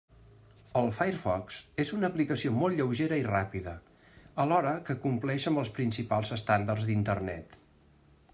[0.79, 3.75] El Firefox és una aplicació molt lleugera i ràpida,
[4.47, 7.59] alhora que compleix amb els principals estàndards d'Internet.